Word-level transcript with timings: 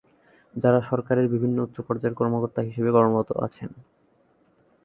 যারা 0.53 0.79
সরকারের 0.81 1.27
বিভিন্ন 1.27 1.57
উচ্চ 1.61 1.77
পর্যায়ের 1.81 2.17
কর্মকর্তা 2.19 2.61
হিসেবে 2.61 2.89
কর্মরত 2.91 3.29
আছেন। 3.37 3.69